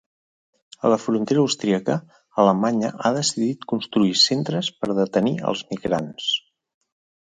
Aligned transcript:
A 0.87 0.89
la 0.93 0.97
frontera 1.03 1.41
austríaca, 1.43 1.99
Alemanya 2.45 2.91
ha 3.03 3.13
decidit 3.21 3.71
construir 3.75 4.19
centres 4.27 4.75
per 4.83 4.93
detenir 5.05 5.39
els 5.55 5.67
migrants. 5.75 6.37